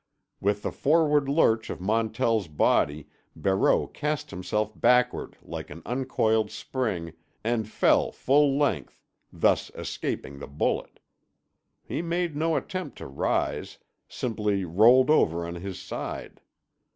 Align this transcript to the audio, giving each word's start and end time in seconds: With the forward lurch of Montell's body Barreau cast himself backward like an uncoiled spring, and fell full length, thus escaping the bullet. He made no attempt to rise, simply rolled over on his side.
With 0.39 0.63
the 0.63 0.71
forward 0.71 1.29
lurch 1.29 1.69
of 1.69 1.79
Montell's 1.79 2.47
body 2.47 3.07
Barreau 3.35 3.85
cast 3.85 4.31
himself 4.31 4.73
backward 4.81 5.37
like 5.43 5.69
an 5.69 5.83
uncoiled 5.85 6.49
spring, 6.49 7.13
and 7.43 7.69
fell 7.69 8.11
full 8.11 8.57
length, 8.57 8.99
thus 9.31 9.69
escaping 9.75 10.39
the 10.39 10.47
bullet. 10.47 10.99
He 11.83 12.01
made 12.01 12.35
no 12.35 12.55
attempt 12.55 12.97
to 12.97 13.05
rise, 13.05 13.77
simply 14.07 14.65
rolled 14.65 15.11
over 15.11 15.45
on 15.45 15.53
his 15.53 15.79
side. 15.79 16.41